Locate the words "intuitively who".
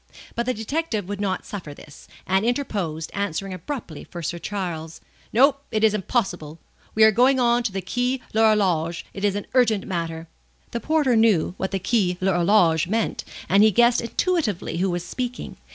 14.01-14.89